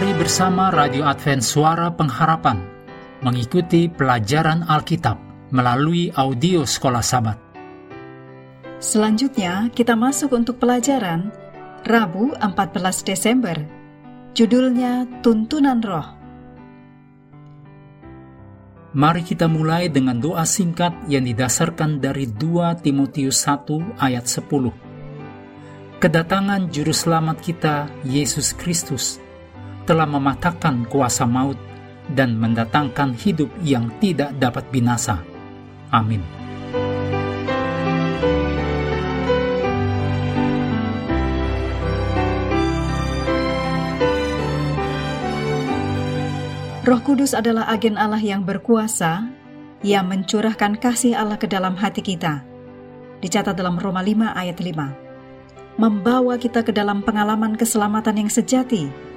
Mari 0.00 0.16
bersama 0.16 0.72
Radio 0.72 1.04
Advent 1.04 1.44
Suara 1.44 1.92
Pengharapan 1.92 2.56
mengikuti 3.20 3.84
pelajaran 3.84 4.64
Alkitab 4.64 5.20
melalui 5.52 6.08
audio 6.16 6.64
Sekolah 6.64 7.04
Sabat. 7.04 7.36
Selanjutnya 8.80 9.68
kita 9.68 10.00
masuk 10.00 10.32
untuk 10.32 10.56
pelajaran 10.56 11.28
Rabu 11.84 12.32
14 12.32 12.80
Desember. 13.04 13.60
Judulnya 14.32 15.04
Tuntunan 15.20 15.84
Roh. 15.84 16.08
Mari 18.96 19.20
kita 19.20 19.52
mulai 19.52 19.92
dengan 19.92 20.16
doa 20.16 20.48
singkat 20.48 20.96
yang 21.12 21.28
didasarkan 21.28 22.00
dari 22.00 22.24
2 22.24 22.80
Timotius 22.80 23.44
1 23.44 24.00
ayat 24.00 24.24
10. 24.24 26.00
Kedatangan 26.00 26.72
Juru 26.72 26.96
Selamat 26.96 27.36
kita, 27.44 27.92
Yesus 28.08 28.56
Kristus, 28.56 29.20
telah 29.84 30.08
mematahkan 30.08 30.88
kuasa 30.88 31.24
maut 31.28 31.56
dan 32.10 32.34
mendatangkan 32.36 33.14
hidup 33.14 33.48
yang 33.62 33.88
tidak 34.02 34.34
dapat 34.38 34.66
binasa. 34.74 35.22
Amin. 35.94 36.40
Roh 46.80 46.98
Kudus 47.06 47.38
adalah 47.38 47.70
agen 47.70 47.94
Allah 47.94 48.18
yang 48.18 48.42
berkuasa 48.42 49.30
yang 49.86 50.10
mencurahkan 50.10 50.74
kasih 50.80 51.14
Allah 51.14 51.38
ke 51.38 51.46
dalam 51.46 51.78
hati 51.78 52.02
kita. 52.02 52.42
Dicatat 53.20 53.54
dalam 53.54 53.78
Roma 53.78 54.00
5 54.02 54.32
ayat 54.32 54.58
5. 54.58 55.78
Membawa 55.78 56.34
kita 56.40 56.64
ke 56.64 56.72
dalam 56.72 57.04
pengalaman 57.04 57.54
keselamatan 57.54 58.26
yang 58.26 58.30
sejati. 58.32 59.09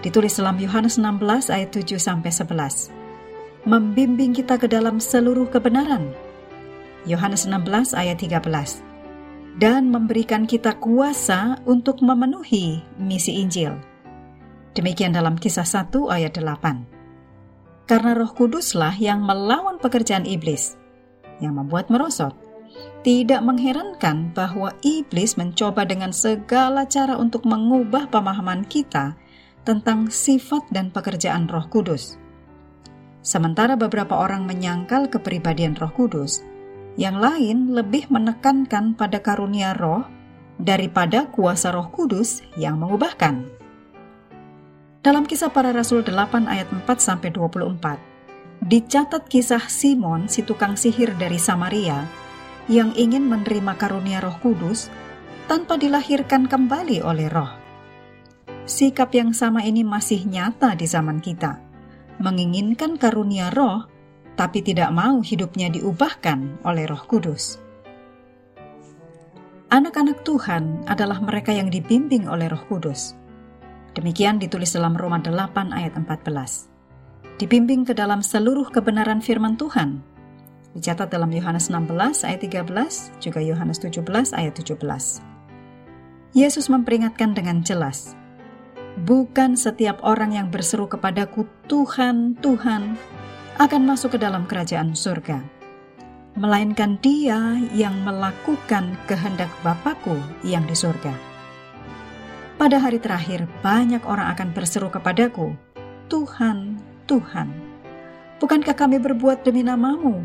Ditulis 0.00 0.32
dalam 0.32 0.56
Yohanes 0.56 0.96
16 0.96 1.52
ayat 1.52 1.76
7 1.76 2.00
sampai 2.00 2.32
11. 2.32 2.88
Membimbing 3.68 4.32
kita 4.32 4.56
ke 4.56 4.64
dalam 4.64 4.96
seluruh 4.96 5.44
kebenaran. 5.52 6.16
Yohanes 7.04 7.44
16 7.44 7.92
ayat 7.92 8.16
13. 8.16 8.80
Dan 9.60 9.92
memberikan 9.92 10.48
kita 10.48 10.80
kuasa 10.80 11.60
untuk 11.68 12.00
memenuhi 12.00 12.80
misi 12.96 13.44
Injil. 13.44 13.76
Demikian 14.72 15.12
dalam 15.12 15.36
kisah 15.36 15.68
1 15.68 15.92
ayat 16.08 16.32
8. 16.32 17.84
Karena 17.84 18.16
roh 18.16 18.32
kuduslah 18.32 18.96
yang 18.96 19.20
melawan 19.20 19.76
pekerjaan 19.76 20.24
iblis, 20.24 20.80
yang 21.44 21.60
membuat 21.60 21.92
merosot. 21.92 22.32
Tidak 23.04 23.44
mengherankan 23.44 24.32
bahwa 24.32 24.72
iblis 24.80 25.36
mencoba 25.36 25.84
dengan 25.84 26.16
segala 26.16 26.88
cara 26.88 27.20
untuk 27.20 27.44
mengubah 27.44 28.08
pemahaman 28.08 28.64
kita 28.64 29.19
tentang 29.62 30.08
sifat 30.08 30.68
dan 30.72 30.88
pekerjaan 30.88 31.46
roh 31.46 31.66
kudus. 31.68 32.16
Sementara 33.20 33.76
beberapa 33.76 34.16
orang 34.16 34.48
menyangkal 34.48 35.12
kepribadian 35.12 35.76
roh 35.76 35.92
kudus, 35.92 36.40
yang 36.96 37.20
lain 37.20 37.76
lebih 37.76 38.08
menekankan 38.08 38.96
pada 38.96 39.20
karunia 39.20 39.76
roh 39.76 40.08
daripada 40.56 41.28
kuasa 41.28 41.72
roh 41.72 41.92
kudus 41.92 42.40
yang 42.56 42.80
mengubahkan. 42.80 43.44
Dalam 45.00 45.24
kisah 45.24 45.48
para 45.48 45.72
rasul 45.72 46.04
8 46.04 46.44
ayat 46.44 46.68
4 46.68 46.84
sampai 47.00 47.32
24, 47.32 47.96
dicatat 48.64 49.24
kisah 49.28 49.64
Simon 49.68 50.28
si 50.28 50.44
tukang 50.44 50.76
sihir 50.76 51.16
dari 51.16 51.40
Samaria 51.40 52.04
yang 52.68 52.92
ingin 52.92 53.24
menerima 53.24 53.80
karunia 53.80 54.20
Roh 54.20 54.36
Kudus 54.44 54.92
tanpa 55.48 55.80
dilahirkan 55.80 56.44
kembali 56.44 57.00
oleh 57.00 57.32
Roh. 57.32 57.59
Sikap 58.70 59.10
yang 59.10 59.34
sama 59.34 59.66
ini 59.66 59.82
masih 59.82 60.22
nyata 60.30 60.78
di 60.78 60.86
zaman 60.86 61.18
kita. 61.18 61.58
Menginginkan 62.22 62.94
karunia 62.94 63.50
Roh 63.50 63.90
tapi 64.38 64.62
tidak 64.62 64.94
mau 64.94 65.18
hidupnya 65.18 65.74
diubahkan 65.74 66.62
oleh 66.62 66.86
Roh 66.86 67.02
Kudus. 67.10 67.58
Anak-anak 69.74 70.22
Tuhan 70.22 70.86
adalah 70.86 71.18
mereka 71.18 71.50
yang 71.50 71.66
dibimbing 71.66 72.30
oleh 72.30 72.46
Roh 72.46 72.62
Kudus 72.70 73.18
Demikian 73.90 74.38
ditulis 74.38 74.70
dalam 74.70 74.94
Roma 74.94 75.18
8 75.18 75.74
ayat 75.74 75.98
14. 75.98 77.42
Dibimbing 77.42 77.82
ke 77.82 77.90
dalam 77.96 78.22
seluruh 78.22 78.70
kebenaran 78.70 79.18
firman 79.18 79.58
Tuhan. 79.58 79.98
Dicatat 80.78 81.10
dalam 81.10 81.34
Yohanes 81.34 81.66
16 81.66 82.22
ayat 82.22 82.38
13, 82.38 83.18
juga 83.18 83.42
Yohanes 83.42 83.82
17 83.82 84.06
ayat 84.30 84.54
17. 84.54 84.78
Yesus 86.30 86.70
memperingatkan 86.70 87.34
dengan 87.34 87.66
jelas, 87.66 88.14
Bukan 89.00 89.56
setiap 89.56 90.04
orang 90.04 90.36
yang 90.36 90.52
berseru 90.52 90.84
kepadaku, 90.84 91.48
Tuhan, 91.72 92.36
Tuhan, 92.44 93.00
akan 93.56 93.82
masuk 93.88 94.16
ke 94.16 94.18
dalam 94.20 94.44
kerajaan 94.44 94.92
surga. 94.92 95.40
Melainkan 96.36 97.00
dia 97.00 97.56
yang 97.72 97.96
melakukan 98.04 98.92
kehendak 99.08 99.48
Bapakku 99.64 100.20
yang 100.44 100.68
di 100.68 100.76
surga. 100.76 101.16
Pada 102.60 102.76
hari 102.76 103.00
terakhir, 103.00 103.48
banyak 103.64 104.04
orang 104.04 104.36
akan 104.36 104.52
berseru 104.52 104.92
kepadaku, 104.92 105.56
Tuhan, 106.12 106.76
Tuhan, 107.08 107.48
bukankah 108.36 108.76
kami 108.76 109.00
berbuat 109.00 109.48
demi 109.48 109.64
namamu, 109.64 110.20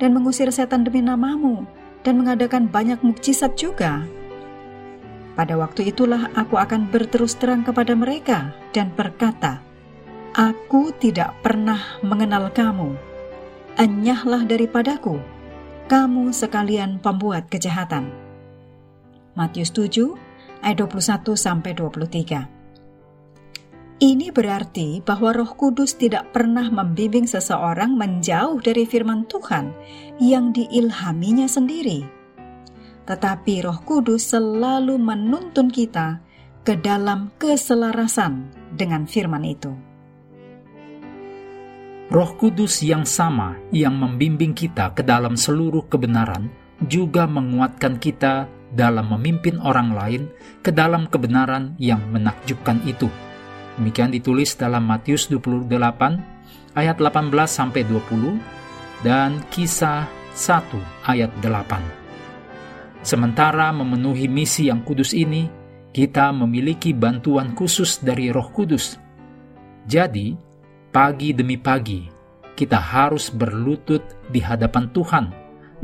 dan 0.00 0.16
mengusir 0.16 0.48
setan 0.48 0.80
demi 0.80 1.04
namamu, 1.04 1.68
dan 2.00 2.16
mengadakan 2.16 2.72
banyak 2.72 2.96
mukjizat 3.04 3.52
juga? 3.60 4.00
Pada 5.34 5.58
waktu 5.58 5.90
itulah 5.90 6.30
aku 6.38 6.54
akan 6.54 6.94
berterus 6.94 7.34
terang 7.34 7.66
kepada 7.66 7.98
mereka 7.98 8.54
dan 8.70 8.94
berkata, 8.94 9.58
Aku 10.34 10.94
tidak 10.94 11.34
pernah 11.42 11.98
mengenal 12.02 12.54
kamu. 12.54 12.94
Enyahlah 13.74 14.46
daripadaku, 14.46 15.18
kamu 15.90 16.30
sekalian 16.30 17.02
pembuat 17.02 17.50
kejahatan. 17.50 18.10
Matius 19.34 19.74
7 19.74 20.14
ayat 20.62 20.78
21 20.78 21.34
sampai 21.34 21.74
23. 21.74 22.54
Ini 23.98 24.30
berarti 24.30 25.02
bahwa 25.02 25.34
Roh 25.34 25.54
Kudus 25.54 25.98
tidak 25.98 26.30
pernah 26.34 26.66
membimbing 26.66 27.26
seseorang 27.26 27.94
menjauh 27.94 28.62
dari 28.62 28.86
firman 28.86 29.26
Tuhan 29.26 29.74
yang 30.22 30.54
diilhaminya 30.54 31.46
sendiri. 31.46 32.13
Tetapi 33.04 33.68
Roh 33.68 33.80
Kudus 33.84 34.32
selalu 34.32 34.96
menuntun 34.96 35.68
kita 35.68 36.24
ke 36.64 36.80
dalam 36.80 37.28
keselarasan 37.36 38.48
dengan 38.72 39.04
firman 39.04 39.44
itu. 39.44 39.72
Roh 42.08 42.32
Kudus 42.36 42.80
yang 42.84 43.04
sama 43.04 43.56
yang 43.72 43.96
membimbing 43.96 44.56
kita 44.56 44.92
ke 44.96 45.04
dalam 45.04 45.36
seluruh 45.36 45.84
kebenaran 45.88 46.48
juga 46.84 47.24
menguatkan 47.28 48.00
kita 48.00 48.48
dalam 48.74 49.08
memimpin 49.14 49.56
orang 49.62 49.94
lain 49.94 50.22
ke 50.60 50.74
dalam 50.74 51.08
kebenaran 51.08 51.76
yang 51.80 52.02
menakjubkan 52.10 52.80
itu. 52.84 53.08
Demikian 53.80 54.12
ditulis 54.14 54.54
dalam 54.54 54.86
Matius 54.86 55.26
28 55.30 55.66
ayat 56.76 56.96
18 56.98 57.34
sampai 57.48 57.82
20 57.86 58.38
dan 59.02 59.42
Kisah 59.50 60.06
1 60.34 61.08
ayat 61.08 61.30
8. 61.42 62.03
Sementara 63.04 63.68
memenuhi 63.68 64.32
misi 64.32 64.72
yang 64.72 64.80
kudus 64.80 65.12
ini, 65.12 65.44
kita 65.92 66.32
memiliki 66.32 66.96
bantuan 66.96 67.52
khusus 67.52 68.00
dari 68.00 68.32
Roh 68.32 68.48
Kudus. 68.48 68.96
Jadi, 69.84 70.32
pagi 70.88 71.36
demi 71.36 71.60
pagi, 71.60 72.08
kita 72.56 72.80
harus 72.80 73.28
berlutut 73.28 74.00
di 74.32 74.40
hadapan 74.40 74.88
Tuhan 74.88 75.26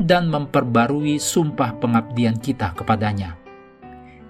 dan 0.01 0.33
memperbarui 0.33 1.21
sumpah 1.21 1.77
pengabdian 1.77 2.41
kita 2.41 2.73
kepadanya. 2.73 3.37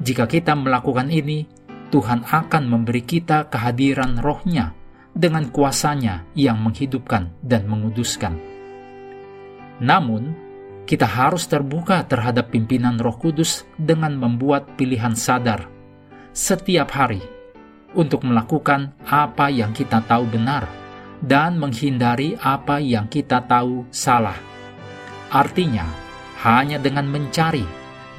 Jika 0.04 0.28
kita 0.28 0.52
melakukan 0.60 1.08
ini, 1.08 1.48
Tuhan 1.96 2.28
akan 2.28 2.64
memberi 2.68 3.08
kita 3.08 3.48
kehadiran 3.48 4.20
rohnya 4.20 4.76
dengan 5.16 5.48
kuasanya 5.48 6.28
yang 6.36 6.60
menghidupkan 6.60 7.40
dan 7.40 7.72
menguduskan. 7.72 8.36
Namun, 9.80 10.51
kita 10.92 11.08
harus 11.08 11.48
terbuka 11.48 12.04
terhadap 12.04 12.52
pimpinan 12.52 13.00
roh 13.00 13.16
kudus 13.16 13.64
dengan 13.80 14.20
membuat 14.20 14.76
pilihan 14.76 15.16
sadar 15.16 15.72
setiap 16.36 16.92
hari 16.92 17.24
untuk 17.96 18.28
melakukan 18.28 18.92
apa 19.08 19.48
yang 19.48 19.72
kita 19.72 20.04
tahu 20.04 20.28
benar 20.28 20.68
dan 21.24 21.56
menghindari 21.56 22.36
apa 22.44 22.84
yang 22.84 23.08
kita 23.08 23.40
tahu 23.48 23.88
salah 23.88 24.52
Artinya, 25.32 25.88
hanya 26.44 26.76
dengan 26.76 27.08
mencari 27.08 27.64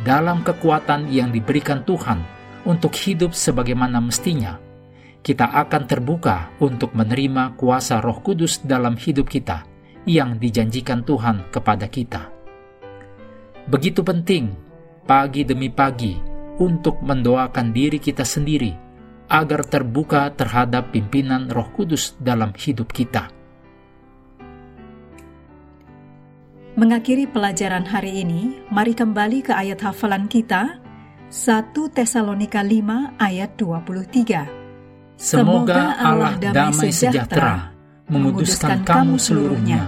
dalam 0.01 0.41
kekuatan 0.41 1.13
yang 1.13 1.29
diberikan 1.29 1.85
Tuhan 1.85 2.25
untuk 2.65 2.97
hidup 2.97 3.37
sebagaimana 3.37 4.01
mestinya, 4.01 4.57
kita 5.21 5.53
akan 5.53 5.85
terbuka 5.85 6.57
untuk 6.57 6.97
menerima 6.97 7.53
kuasa 7.61 8.01
Roh 8.01 8.25
Kudus 8.25 8.65
dalam 8.65 8.97
hidup 8.97 9.29
kita 9.29 9.69
yang 10.09 10.41
dijanjikan 10.41 11.05
Tuhan 11.05 11.53
kepada 11.53 11.85
kita. 11.93 12.42
Begitu 13.71 14.03
penting 14.03 14.51
pagi 15.07 15.47
demi 15.47 15.71
pagi 15.71 16.19
untuk 16.59 16.99
mendoakan 17.03 17.71
diri 17.71 18.03
kita 18.03 18.27
sendiri 18.27 18.75
agar 19.31 19.65
terbuka 19.65 20.29
terhadap 20.35 20.93
pimpinan 20.93 21.49
Roh 21.49 21.71
Kudus 21.73 22.19
dalam 22.21 22.53
hidup 22.53 22.91
kita. 22.93 23.33
Mengakhiri 26.73 27.29
pelajaran 27.29 27.85
hari 27.85 28.25
ini, 28.25 28.65
mari 28.73 28.97
kembali 28.97 29.45
ke 29.45 29.53
ayat 29.53 29.85
hafalan 29.85 30.25
kita, 30.25 30.81
1 31.29 31.73
Tesalonika 31.93 32.65
5 32.65 33.21
ayat 33.21 33.57
23. 33.61 34.49
Semoga 35.21 35.97
Allah 36.01 36.35
damai 36.41 36.91
sejahtera 36.91 37.77
menguduskan 38.09 38.83
kamu 38.89 39.21
seluruhnya, 39.21 39.87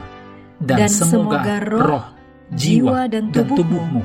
dan 0.61 0.87
semoga 0.87 1.57
roh, 1.65 2.05
jiwa, 2.53 3.09
dan 3.09 3.33
tubuhmu 3.33 4.05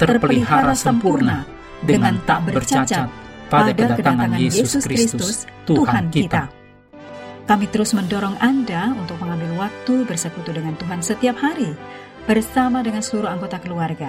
terpelihara 0.00 0.72
sempurna 0.72 1.44
dengan 1.84 2.16
tak 2.24 2.48
bercacat 2.48 3.08
pada 3.52 3.70
kedatangan 3.76 4.32
Yesus 4.40 4.80
Kristus, 4.84 5.44
Tuhan 5.68 6.08
kita. 6.08 6.48
Kami 7.44 7.66
terus 7.66 7.92
mendorong 7.92 8.38
Anda 8.38 8.94
untuk 8.94 9.18
mengambil 9.18 9.66
waktu 9.66 10.06
bersekutu 10.06 10.54
dengan 10.54 10.78
Tuhan 10.78 11.02
setiap 11.02 11.34
hari, 11.40 11.74
bersama 12.24 12.80
dengan 12.80 13.02
seluruh 13.02 13.26
anggota 13.26 13.58
keluarga, 13.58 14.08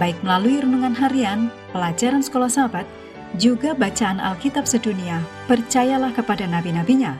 baik 0.00 0.16
melalui 0.24 0.64
renungan 0.64 0.96
harian, 0.96 1.52
pelajaran 1.76 2.24
sekolah 2.24 2.48
sahabat, 2.48 2.88
juga 3.36 3.76
bacaan 3.76 4.18
Alkitab 4.20 4.64
sedunia, 4.64 5.20
percayalah 5.52 6.16
kepada 6.16 6.48
nabi-nabinya, 6.48 7.16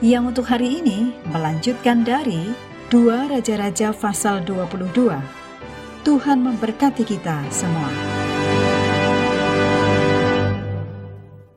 yang 0.00 0.24
untuk 0.24 0.48
hari 0.48 0.80
ini 0.80 1.12
melanjutkan 1.28 2.00
dari 2.00 2.48
2 2.94 3.10
Raja-Raja 3.10 3.90
pasal 3.90 4.46
22. 4.46 5.18
Tuhan 6.06 6.38
memberkati 6.46 7.02
kita 7.02 7.42
semua. 7.50 7.90